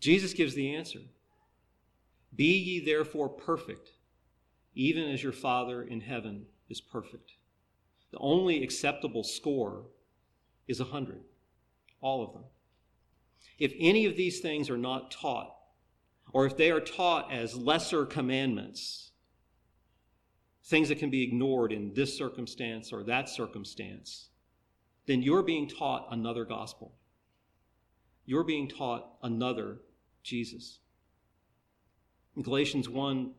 [0.00, 1.00] Jesus gives the answer
[2.34, 3.90] Be ye therefore perfect,
[4.74, 7.32] even as your Father in heaven is perfect.
[8.12, 9.84] The only acceptable score
[10.68, 11.22] is a 100,
[12.00, 12.44] all of them.
[13.58, 15.55] If any of these things are not taught,
[16.36, 19.12] or if they are taught as lesser commandments,
[20.66, 24.28] things that can be ignored in this circumstance or that circumstance,
[25.06, 26.92] then you're being taught another gospel.
[28.26, 29.78] You're being taught another
[30.22, 30.80] Jesus.
[32.36, 33.30] In Galatians 1,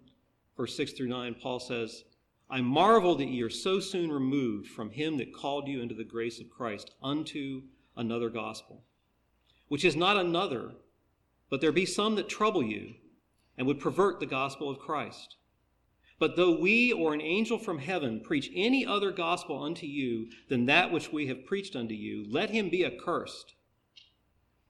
[0.58, 2.04] verse 6 through 9, Paul says,
[2.50, 6.04] I marvel that ye are so soon removed from him that called you into the
[6.04, 7.62] grace of Christ unto
[7.96, 8.86] another gospel,
[9.68, 10.72] which is not another,
[11.50, 12.96] but there be some that trouble you
[13.58, 15.38] and would pervert the gospel of Christ.
[16.20, 20.66] But though we or an angel from heaven preach any other gospel unto you than
[20.66, 23.54] that which we have preached unto you, let him be accursed.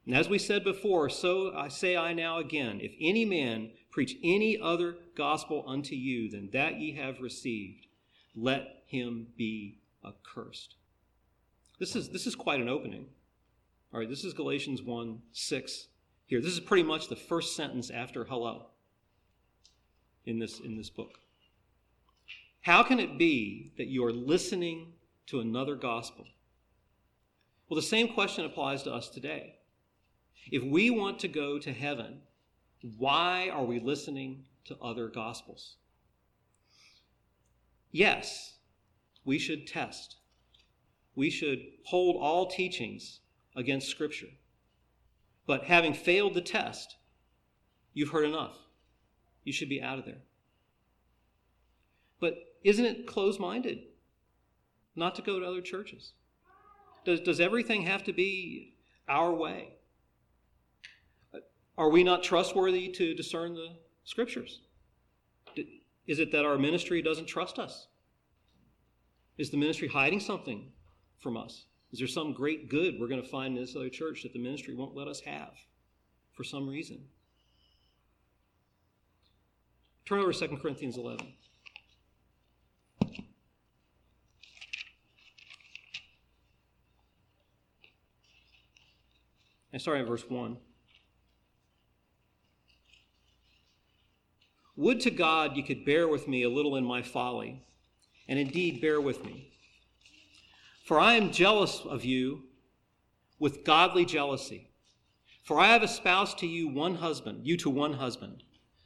[0.04, 4.16] And as we said before, so I say I now again if any man preach
[4.22, 7.86] any other gospel unto you than that ye have received,
[8.34, 10.76] let him be accursed.
[11.78, 13.06] This is, this is quite an opening.
[13.92, 15.88] All right, this is Galatians 1 6
[16.28, 16.40] here.
[16.40, 18.66] This is pretty much the first sentence after hello
[20.26, 21.18] in this, in this book.
[22.60, 24.92] How can it be that you are listening
[25.26, 26.26] to another gospel?
[27.68, 29.56] Well, the same question applies to us today.
[30.52, 32.20] If we want to go to heaven,
[32.98, 35.76] why are we listening to other gospels?
[37.90, 38.54] Yes,
[39.24, 40.16] we should test.
[41.14, 43.20] We should hold all teachings
[43.56, 44.28] against Scripture.
[45.48, 46.96] But having failed the test,
[47.94, 48.54] you've heard enough.
[49.44, 50.20] You should be out of there.
[52.20, 53.78] But isn't it closed minded
[54.94, 56.12] not to go to other churches?
[57.06, 58.74] Does, does everything have to be
[59.08, 59.70] our way?
[61.78, 63.68] Are we not trustworthy to discern the
[64.04, 64.60] scriptures?
[66.06, 67.86] Is it that our ministry doesn't trust us?
[69.38, 70.72] Is the ministry hiding something
[71.18, 71.67] from us?
[71.92, 74.38] Is there some great good we're going to find in this other church that the
[74.38, 75.52] ministry won't let us have
[76.34, 77.00] for some reason?
[80.04, 81.26] Turn over to 2 Corinthians 11.
[89.72, 90.56] And starting at verse 1.
[94.76, 97.62] Would to God you could bear with me a little in my folly,
[98.28, 99.47] and indeed bear with me.
[100.88, 102.44] For I am jealous of you
[103.38, 104.70] with godly jealousy.
[105.44, 108.42] For I have espoused to you one husband, you to one husband,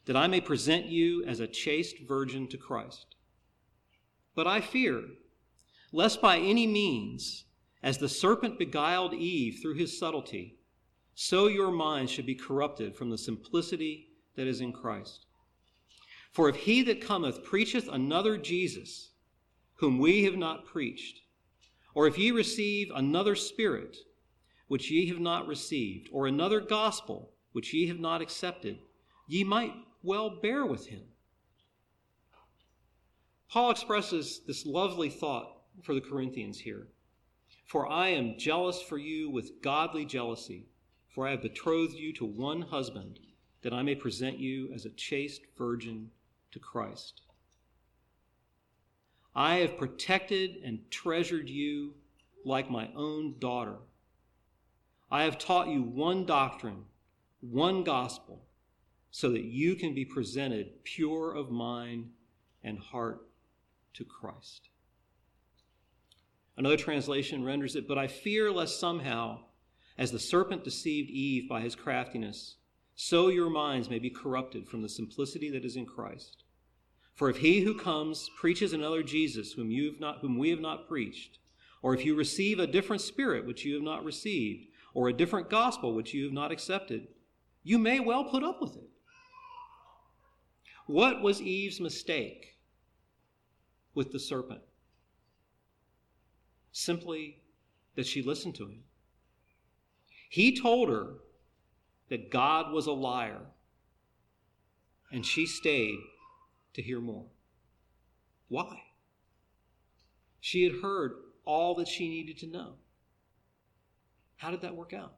[0.06, 3.14] that I may present you as a chaste virgin to Christ.
[4.34, 5.04] But I fear,
[5.92, 7.44] lest by any means,
[7.84, 10.58] as the serpent beguiled Eve through his subtlety,
[11.14, 15.26] so your minds should be corrupted from the simplicity that is in Christ.
[16.32, 19.10] For if he that cometh preacheth another Jesus,
[19.74, 21.20] whom we have not preached,
[21.94, 23.96] or if ye receive another Spirit,
[24.68, 28.78] which ye have not received, or another gospel, which ye have not accepted,
[29.26, 31.02] ye might well bear with him.
[33.50, 36.88] Paul expresses this lovely thought for the Corinthians here.
[37.66, 40.68] For I am jealous for you with godly jealousy,
[41.08, 43.18] for I have betrothed you to one husband,
[43.62, 46.10] that I may present you as a chaste virgin
[46.52, 47.20] to Christ.
[49.34, 51.94] I have protected and treasured you
[52.44, 53.78] like my own daughter.
[55.10, 56.84] I have taught you one doctrine,
[57.40, 58.42] one gospel,
[59.10, 62.10] so that you can be presented pure of mind
[62.62, 63.28] and heart
[63.94, 64.68] to Christ.
[66.56, 69.40] Another translation renders it, But I fear lest somehow,
[69.96, 72.56] as the serpent deceived Eve by his craftiness,
[72.94, 76.41] so your minds may be corrupted from the simplicity that is in Christ.
[77.14, 80.60] For if he who comes preaches another Jesus whom, you have not, whom we have
[80.60, 81.38] not preached,
[81.82, 85.50] or if you receive a different spirit which you have not received, or a different
[85.50, 87.08] gospel which you have not accepted,
[87.62, 88.88] you may well put up with it.
[90.86, 92.58] What was Eve's mistake
[93.94, 94.62] with the serpent?
[96.72, 97.38] Simply
[97.94, 98.84] that she listened to him.
[100.28, 101.14] He told her
[102.08, 103.40] that God was a liar,
[105.10, 105.98] and she stayed
[106.74, 107.26] to hear more.
[108.48, 108.82] Why?
[110.40, 111.12] She had heard
[111.44, 112.74] all that she needed to know.
[114.36, 115.14] How did that work out?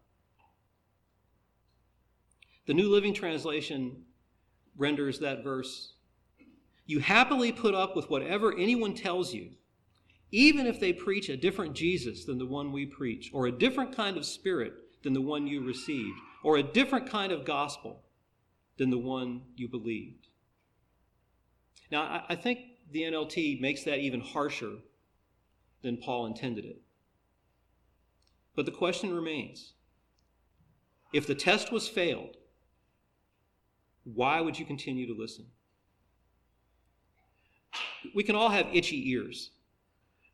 [2.66, 4.04] The New Living Translation
[4.76, 5.94] renders that verse
[6.86, 9.50] You happily put up with whatever anyone tells you,
[10.30, 13.94] even if they preach a different Jesus than the one we preach, or a different
[13.94, 18.02] kind of spirit than the one you received, or a different kind of gospel
[18.76, 20.28] than the one you believed.
[21.90, 22.60] Now, I think
[22.90, 24.72] the NLT makes that even harsher
[25.82, 26.80] than Paul intended it.
[28.56, 29.72] But the question remains
[31.12, 32.36] if the test was failed,
[34.04, 35.46] why would you continue to listen?
[38.14, 39.50] We can all have itchy ears.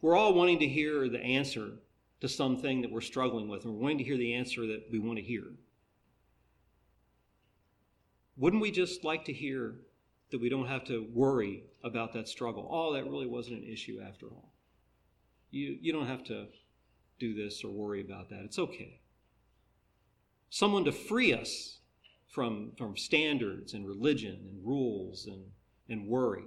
[0.01, 1.73] We're all wanting to hear the answer
[2.21, 4.99] to something that we're struggling with, and we're wanting to hear the answer that we
[4.99, 5.45] want to hear.
[8.37, 9.75] Wouldn't we just like to hear
[10.31, 12.68] that we don't have to worry about that struggle?
[12.70, 14.53] Oh, that really wasn't an issue after all.
[15.51, 16.47] You, you don't have to
[17.18, 18.43] do this or worry about that.
[18.45, 19.01] It's okay.
[20.49, 21.78] Someone to free us
[22.28, 25.45] from, from standards and religion and rules and,
[25.89, 26.45] and worry.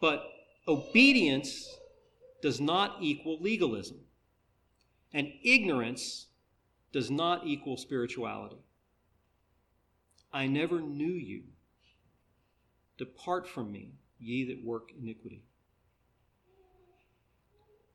[0.00, 0.24] But
[0.68, 1.76] obedience
[2.42, 3.98] does not equal legalism,
[5.12, 6.26] and ignorance
[6.92, 8.56] does not equal spirituality.
[10.32, 11.42] I never knew you.
[13.00, 15.42] Depart from me, ye that work iniquity.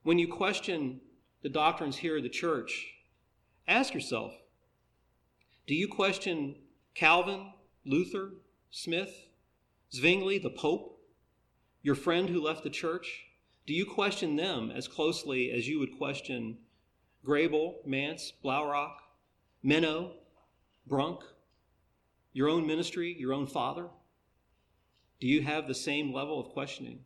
[0.02, 1.00] When you question
[1.44, 2.88] the doctrines here of the church,
[3.68, 4.34] ask yourself
[5.68, 6.56] do you question
[6.96, 7.54] Calvin,
[7.86, 8.32] Luther,
[8.72, 9.28] Smith,
[9.94, 11.00] Zwingli, the Pope,
[11.84, 13.26] your friend who left the church?
[13.68, 16.58] Do you question them as closely as you would question
[17.24, 18.96] Grebel, Manz, Blaurock,
[19.64, 20.14] Menno,
[20.88, 21.22] Brunk,
[22.34, 23.88] your own ministry, your own father?
[25.20, 27.00] Do you have the same level of questioning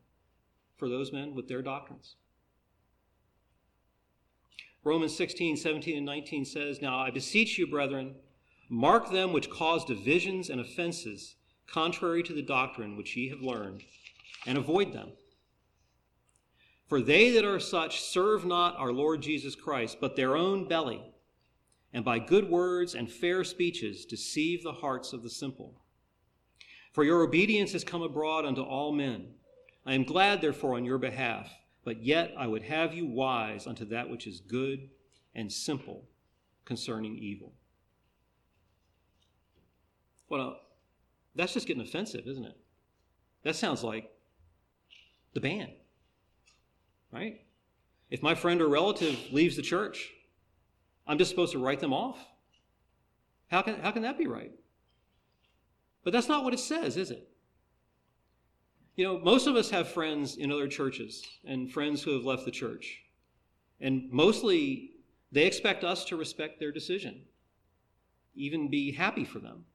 [0.78, 2.16] for those men with their doctrines?
[4.84, 8.16] Romans 16, 17, and 19 says, Now I beseech you, brethren,
[8.70, 11.36] mark them which cause divisions and offenses
[11.68, 13.84] contrary to the doctrine which ye have learned,
[14.46, 15.12] and avoid them.
[16.88, 21.04] For they that are such serve not our Lord Jesus Christ, but their own belly,
[21.94, 25.76] and by good words and fair speeches deceive the hearts of the simple.
[26.92, 29.34] For your obedience has come abroad unto all men.
[29.86, 31.50] I am glad, therefore, on your behalf
[31.84, 34.90] but yet I would have you wise unto that which is good
[35.34, 36.08] and simple
[36.66, 37.54] concerning evil.
[40.28, 40.60] Well,
[41.36, 42.58] that's just getting offensive, isn't it?
[43.44, 44.12] That sounds like
[45.34, 45.72] the ban,
[47.12, 47.42] right?
[48.12, 50.12] If my friend or relative leaves the church,
[51.08, 52.20] I'm just supposed to write them off?
[53.48, 54.52] How can, how can that be right?
[56.04, 57.30] But that's not what it says, is it?
[58.96, 62.46] You know, most of us have friends in other churches and friends who have left
[62.46, 63.02] the church.
[63.80, 64.92] And mostly
[65.32, 67.22] they expect us to respect their decision,
[68.36, 69.66] even be happy for them.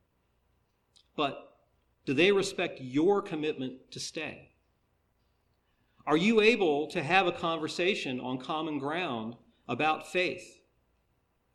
[1.16, 1.56] But
[2.04, 4.50] do they respect your commitment to stay?
[6.06, 9.36] Are you able to have a conversation on common ground
[9.68, 10.60] about faith?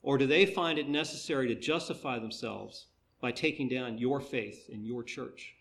[0.02, 2.88] Or do they find it necessary to justify themselves
[3.22, 5.56] by taking down your faith in your church?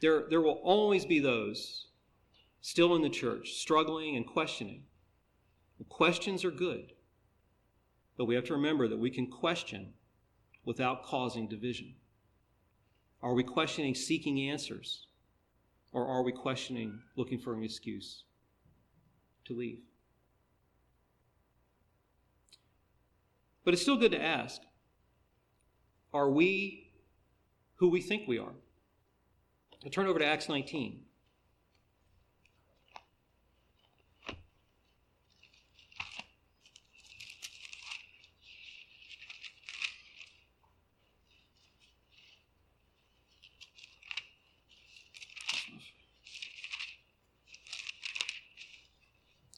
[0.00, 1.86] There, there will always be those
[2.60, 4.84] still in the church struggling and questioning.
[5.88, 6.92] questions are good,
[8.16, 9.92] but we have to remember that we can question
[10.64, 11.94] without causing division.
[13.22, 15.06] Are we questioning seeking answers?
[15.92, 18.24] Or are we questioning, looking for an excuse
[19.46, 19.80] to leave?
[23.64, 24.60] But it's still good to ask
[26.12, 26.90] are we
[27.76, 28.54] who we think we are?
[29.84, 31.04] I'll turn over to Acts 19.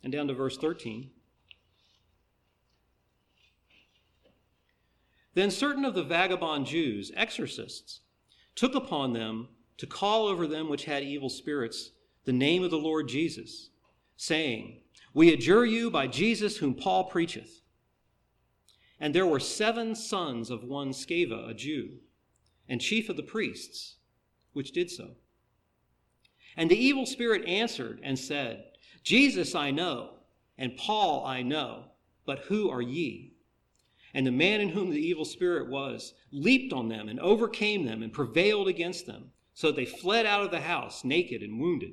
[0.03, 1.11] And down to verse 13.
[5.35, 8.01] Then certain of the vagabond Jews, exorcists,
[8.55, 11.93] took upon them to call over them which had evil spirits
[12.25, 13.71] the name of the Lord Jesus,
[14.17, 14.83] saying,
[15.15, 17.63] We adjure you by Jesus whom Paul preacheth.
[18.99, 21.99] And there were seven sons of one Sceva, a Jew,
[22.69, 23.97] and chief of the priests,
[24.53, 25.13] which did so.
[26.57, 28.65] And the evil spirit answered and said,
[29.03, 30.11] Jesus I know,
[30.59, 31.85] and Paul I know,
[32.27, 33.30] but who are ye?
[34.13, 38.03] And the man in whom the evil spirit was leaped on them and overcame them
[38.03, 41.93] and prevailed against them, so that they fled out of the house naked and wounded.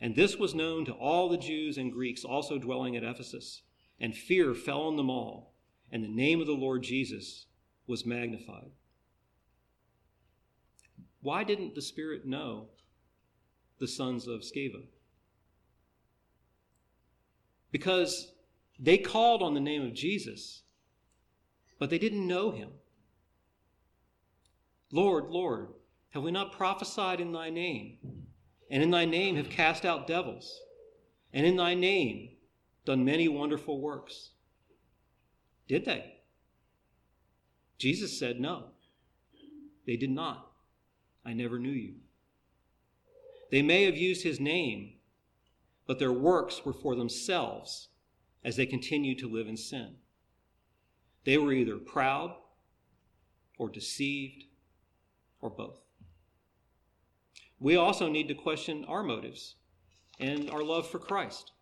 [0.00, 3.62] And this was known to all the Jews and Greeks also dwelling at Ephesus,
[4.00, 5.54] and fear fell on them all,
[5.90, 7.46] and the name of the Lord Jesus
[7.86, 8.70] was magnified.
[11.20, 12.68] Why didn't the Spirit know
[13.78, 14.82] the sons of Sceva?
[17.70, 18.32] Because
[18.78, 20.62] they called on the name of Jesus,
[21.78, 22.70] but they didn't know him.
[24.90, 25.68] Lord, Lord,
[26.10, 27.98] have we not prophesied in thy name?
[28.70, 30.60] And in thy name have cast out devils?
[31.32, 32.30] And in thy name
[32.84, 34.30] done many wonderful works?
[35.68, 36.14] Did they?
[37.76, 38.70] Jesus said, No,
[39.86, 40.50] they did not.
[41.24, 41.94] I never knew you.
[43.50, 44.94] They may have used his name
[45.88, 47.88] but their works were for themselves
[48.44, 49.96] as they continued to live in sin.
[51.28, 52.34] They were either proud
[53.58, 54.44] or deceived
[55.42, 55.78] or both.
[57.60, 59.56] We also need to question our motives
[60.18, 61.52] and our love for Christ.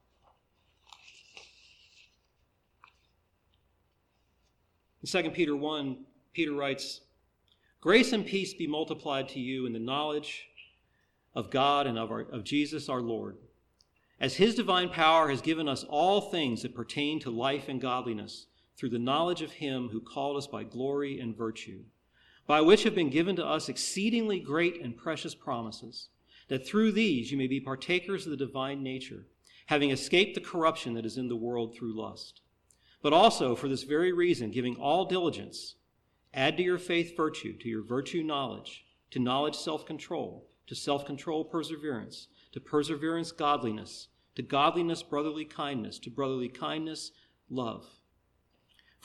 [5.02, 5.96] In 2 Peter 1,
[6.32, 7.00] Peter writes,
[7.80, 10.46] Grace and peace be multiplied to you in the knowledge
[11.34, 13.36] of God and of, our, of Jesus our Lord
[14.20, 18.46] as his divine power has given us all things that pertain to life and godliness
[18.76, 21.84] through the knowledge of him who called us by glory and virtue,
[22.46, 26.08] by which have been given to us exceedingly great and precious promises,
[26.48, 29.26] that through these you may be partakers of the divine nature,
[29.66, 32.40] having escaped the corruption that is in the world through lust.
[33.02, 35.76] But also, for this very reason, giving all diligence,
[36.34, 41.04] add to your faith virtue, to your virtue knowledge, to knowledge self control, to self
[41.04, 47.10] control perseverance to perseverance, godliness, to godliness, brotherly kindness, to brotherly kindness,
[47.50, 47.86] love.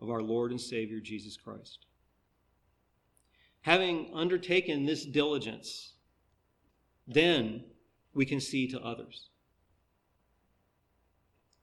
[0.00, 1.86] of our Lord and Savior Jesus Christ.
[3.62, 5.92] Having undertaken this diligence,
[7.06, 7.64] then
[8.14, 9.28] we can see to others.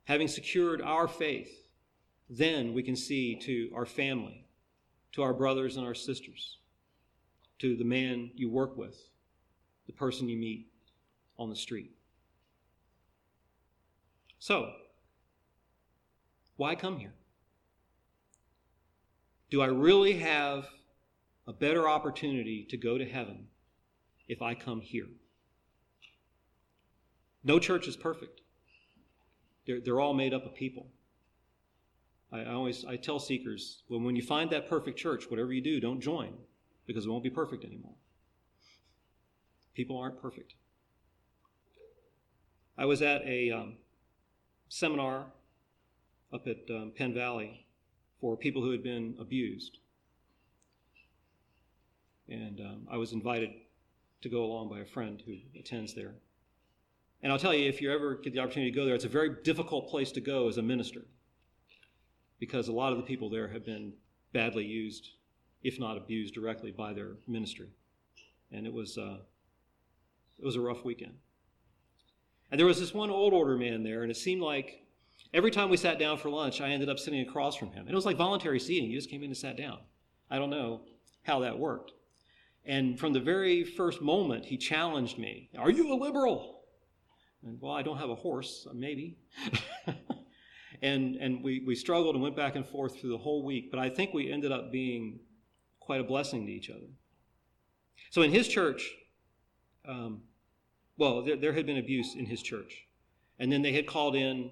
[0.06, 1.68] Having secured our faith,
[2.30, 4.46] then we can see to our family,
[5.14, 6.60] to our brothers and our sisters,
[7.60, 8.96] to the man you work with,
[9.88, 10.68] the person you meet
[11.40, 11.92] on the street.
[14.40, 14.72] So,
[16.58, 17.14] why come here?
[19.50, 20.68] Do I really have
[21.48, 23.48] a better opportunity to go to heaven
[24.28, 25.08] if I come here?
[27.44, 28.42] No church is perfect.
[29.66, 30.88] They're, they're all made up of people.
[32.32, 35.62] I, I always I tell seekers, well, when you find that perfect church, whatever you
[35.62, 36.34] do, don't join
[36.86, 37.96] because it won't be perfect anymore.
[39.74, 40.56] People aren't perfect.
[42.78, 43.74] I was at a um,
[44.70, 45.28] seminar
[46.34, 47.67] up at um, Penn Valley
[48.20, 49.78] for people who had been abused.
[52.30, 53.52] And um, I was invited
[54.22, 56.16] to go along by a friend who attends there.
[57.24, 59.10] And I'll tell you, if you ever get the opportunity to go there, it's a
[59.10, 61.06] very difficult place to go as a minister
[62.40, 63.94] because a lot of the people there have been
[64.34, 65.10] badly used,
[65.64, 67.70] if not abused directly by their ministry.
[68.52, 69.18] And it was, uh,
[70.38, 71.16] it was a rough weekend.
[72.52, 74.87] And there was this one old order man there, and it seemed like
[75.34, 77.82] every time we sat down for lunch, I ended up sitting across from him.
[77.82, 78.90] And it was like voluntary seating.
[78.90, 79.80] You just came in and sat down.
[80.30, 80.82] I don't know
[81.24, 81.92] how that worked.
[82.66, 86.62] And from the very first moment, he challenged me Are you a liberal?
[87.44, 89.18] And, well, I don't have a horse, maybe.
[90.82, 93.80] and and we, we struggled and went back and forth through the whole week, but
[93.80, 95.20] I think we ended up being
[95.80, 96.88] quite a blessing to each other.
[98.10, 98.92] So in his church,
[99.88, 100.22] um,
[100.98, 102.86] well, there, there had been abuse in his church.
[103.40, 104.52] And then they had called in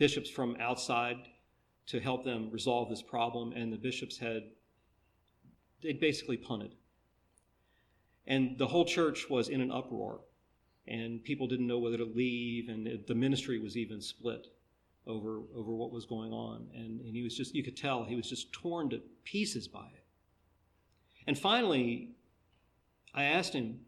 [0.00, 1.18] bishops from outside
[1.86, 4.42] to help them resolve this problem, and the bishops had
[5.82, 6.74] they basically punted.
[8.26, 10.20] And the whole church was in an uproar,
[10.88, 14.46] and people didn't know whether to leave, and the ministry was even split
[15.06, 16.66] over, over what was going on.
[16.74, 19.86] And, and he was just, you could tell, he was just torn to pieces by
[19.86, 20.04] it.
[21.26, 22.10] And finally,
[23.14, 23.80] I asked him,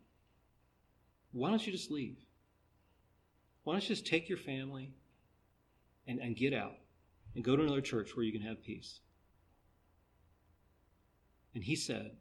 [1.32, 2.18] why don't you just leave?
[3.64, 4.92] Why don't you just take your family
[6.06, 6.74] and, and get out
[7.34, 9.00] and go to another church where you can have peace?
[11.54, 12.12] And he said,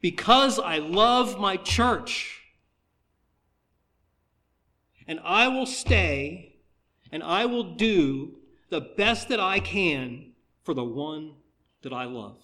[0.00, 2.42] Because I love my church.
[5.08, 6.56] And I will stay
[7.12, 8.38] and I will do
[8.70, 10.32] the best that I can
[10.64, 11.34] for the one
[11.82, 12.38] that I love.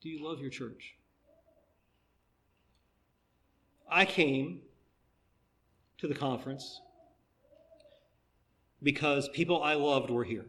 [0.00, 0.96] Do you love your church?
[3.92, 4.62] I came
[5.98, 6.80] to the conference
[8.82, 10.46] because people I loved were here.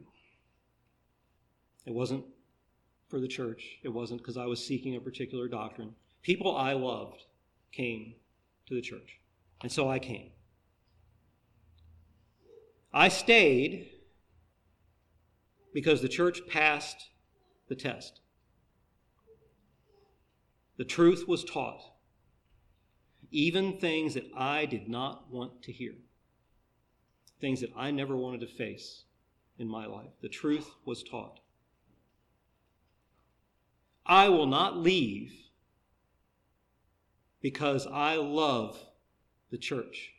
[1.85, 2.23] It wasn't
[3.09, 5.93] for the church, it wasn't because I was seeking a particular doctrine.
[6.23, 7.25] People I loved
[7.71, 8.15] came
[8.67, 9.19] to the church.
[9.61, 10.31] And so I came.
[12.93, 13.89] I stayed
[15.73, 17.09] because the church passed
[17.67, 18.21] the test.
[20.77, 21.92] The truth was taught,
[23.34, 25.95] even things that I did not want to hear,
[27.41, 29.03] things that I never wanted to face
[29.57, 30.11] in my life.
[30.21, 31.39] The truth was taught.
[34.05, 35.34] I will not leave
[37.41, 38.79] because I love
[39.49, 40.13] the church.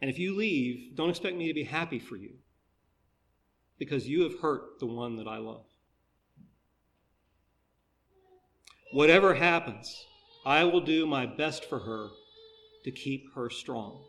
[0.00, 2.34] And if you leave, don't expect me to be happy for you
[3.78, 5.64] because you have hurt the one that I love.
[8.92, 10.06] Whatever happens,
[10.44, 12.08] I will do my best for her
[12.84, 14.04] to keep her strong.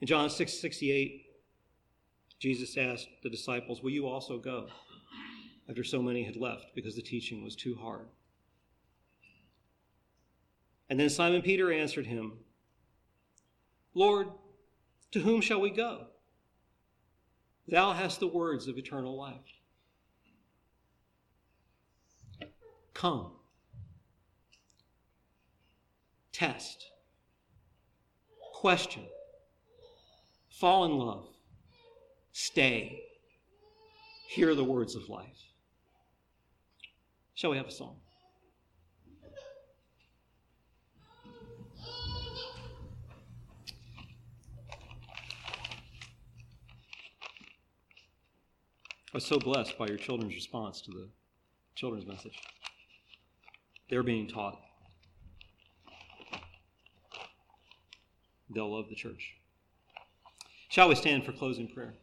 [0.00, 1.24] In John 6 68,
[2.38, 4.68] Jesus asked the disciples, Will you also go?
[5.68, 8.06] After so many had left because the teaching was too hard.
[10.90, 12.34] And then Simon Peter answered him,
[13.94, 14.28] Lord,
[15.12, 16.08] to whom shall we go?
[17.66, 19.63] Thou hast the words of eternal life.
[22.94, 23.32] Come.
[26.32, 26.86] Test.
[28.54, 29.02] Question.
[30.48, 31.28] Fall in love.
[32.32, 33.02] Stay.
[34.28, 35.26] Hear the words of life.
[37.34, 37.96] Shall we have a song?
[49.12, 51.08] I was so blessed by your children's response to the
[51.76, 52.36] children's message.
[53.88, 54.60] They're being taught.
[58.50, 59.34] They'll love the church.
[60.68, 61.94] Shall we stand for closing prayer?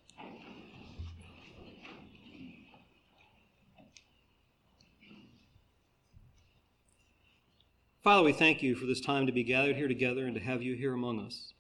[8.04, 10.64] Father, we thank you for this time to be gathered here together and to have
[10.64, 11.54] you here among us.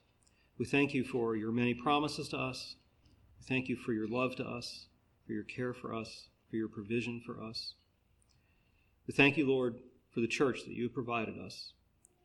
[0.57, 2.75] We thank you for your many promises to us.
[3.39, 4.87] We thank you for your love to us,
[5.25, 7.73] for your care for us, for your provision for us.
[9.05, 9.75] We thank you, Lord,
[10.13, 11.73] for the church that you have provided us.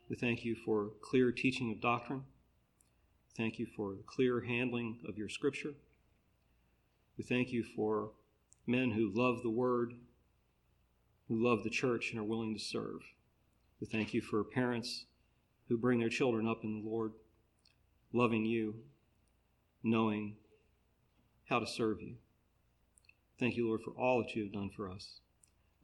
[0.08, 2.24] We thank you for clear teaching of doctrine.
[3.36, 5.74] Thank you for clear handling of your scripture.
[7.18, 8.10] We thank you for
[8.66, 9.94] men who love the word,
[11.28, 13.00] who love the church, and are willing to serve.
[13.80, 15.04] We thank you for parents
[15.68, 17.12] who bring their children up in the Lord,
[18.12, 18.76] loving you,
[19.82, 20.36] knowing
[21.48, 22.14] how to serve you.
[23.38, 25.20] Thank you, Lord, for all that you have done for us.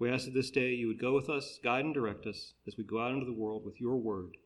[0.03, 2.77] We ask that this day you would go with us, guide and direct us as
[2.77, 4.37] we go out into the world with your word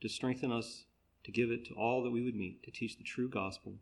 [0.00, 0.84] to strengthen us,
[1.24, 3.72] to give it to all that we would meet, to teach the true gospel,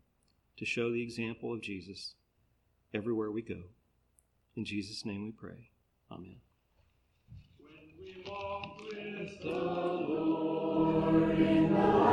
[0.57, 2.15] to show the example of Jesus
[2.95, 3.65] everywhere we go.
[4.57, 5.69] In Jesus' name we pray.
[6.11, 6.37] Amen.
[7.59, 12.10] When we walk with the Lord in the